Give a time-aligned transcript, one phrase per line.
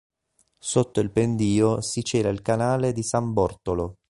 [0.57, 3.97] Sotto il pendio si cela il canale di San Bortolo.